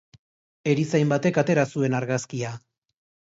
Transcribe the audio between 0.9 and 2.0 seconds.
batek atera zuen